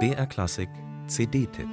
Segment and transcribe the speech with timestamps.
[0.00, 0.68] BR Klassik
[1.06, 1.68] CD-Tipp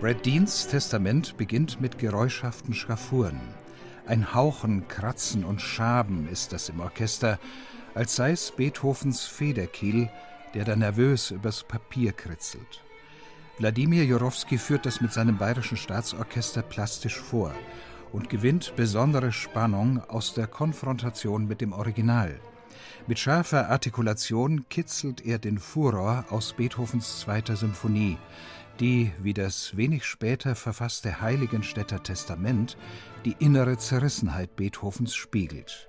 [0.00, 3.57] Brad Deans Testament beginnt mit geräuschhaften Schraffuren.
[4.08, 7.38] Ein Hauchen, Kratzen und Schaben ist das im Orchester,
[7.94, 10.08] als sei es Beethovens Federkiel,
[10.54, 12.82] der da nervös übers Papier kritzelt.
[13.58, 17.52] Wladimir Jorowski führt das mit seinem bayerischen Staatsorchester plastisch vor
[18.10, 22.40] und gewinnt besondere Spannung aus der Konfrontation mit dem Original.
[23.06, 28.18] Mit scharfer Artikulation kitzelt er den Furor aus Beethovens zweiter Symphonie,
[28.80, 32.76] die, wie das wenig später verfasste Heiligenstädter Testament,
[33.24, 35.88] die innere Zerrissenheit Beethovens spiegelt.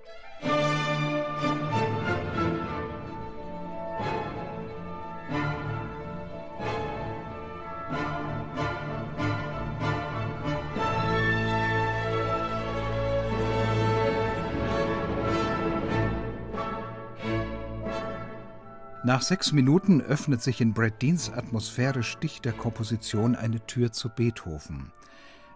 [19.02, 24.92] Nach sechs Minuten öffnet sich in Brad Deans atmosphärisch dichter Komposition eine Tür zu Beethoven.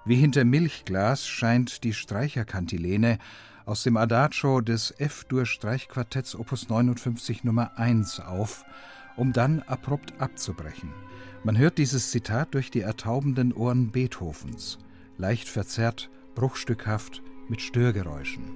[0.07, 3.19] Wie hinter Milchglas scheint die Streicherkantilene
[3.67, 8.65] aus dem Adagio des F-Dur-Streichquartetts Opus 59 Nummer 1 auf,
[9.15, 10.91] um dann abrupt abzubrechen.
[11.43, 14.79] Man hört dieses Zitat durch die ertaubenden Ohren Beethovens,
[15.19, 18.54] leicht verzerrt, bruchstückhaft, mit Störgeräuschen.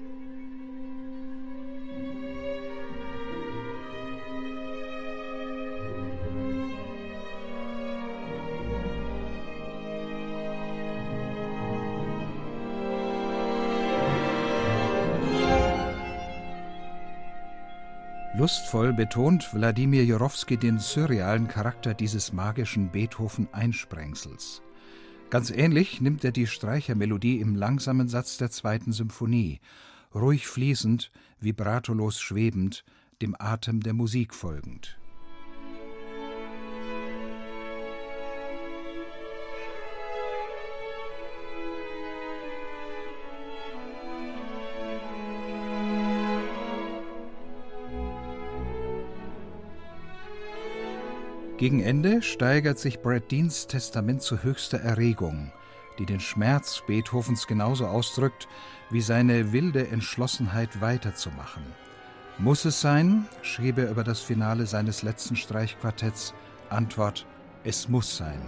[18.39, 24.63] Lustvoll betont Wladimir Jorowski den surrealen Charakter dieses magischen Beethoven-Einsprengsels.
[25.29, 29.59] Ganz ähnlich nimmt er die Streichermelodie im langsamen Satz der zweiten Symphonie,
[30.15, 31.11] ruhig fließend,
[31.41, 32.85] vibratolos schwebend,
[33.23, 35.01] dem Atem der Musik folgend.
[51.59, 55.51] Gegen Ende steigert sich Brad Deans Testament zu höchster Erregung,
[55.99, 58.47] die den Schmerz Beethovens genauso ausdrückt
[58.91, 61.65] wie seine wilde Entschlossenheit weiterzumachen.
[62.39, 63.27] Muss es sein?
[63.43, 66.33] schrieb er über das Finale seines letzten Streichquartetts.
[66.71, 67.27] Antwort:
[67.65, 68.41] Es muss sein.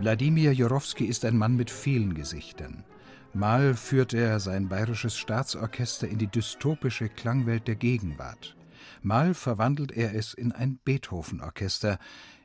[0.00, 2.84] Wladimir Jorowski ist ein Mann mit vielen Gesichtern.
[3.34, 8.56] Mal führt er sein bayerisches Staatsorchester in die dystopische Klangwelt der Gegenwart.
[9.02, 11.98] Mal verwandelt er es in ein Beethoven-Orchester,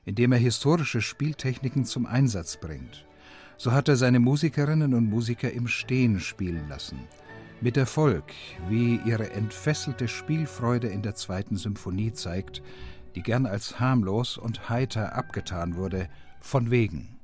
[0.03, 3.05] in dem er historische Spieltechniken zum Einsatz bringt.
[3.55, 6.99] So hat er seine Musikerinnen und Musiker im Stehen spielen lassen.
[7.61, 8.25] Mit Erfolg,
[8.67, 12.61] wie ihre entfesselte Spielfreude in der zweiten Symphonie zeigt,
[13.15, 16.09] die gern als harmlos und heiter abgetan wurde,
[16.41, 17.14] von wegen.